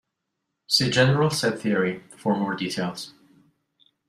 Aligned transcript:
See 0.65 0.89
general 0.89 1.29
set 1.29 1.59
theory 1.59 2.01
for 2.17 2.35
more 2.35 2.55
details. 2.55 3.13